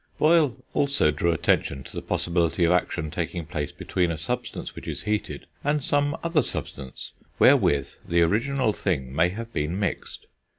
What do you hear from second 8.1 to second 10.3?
original thing may have been mixed.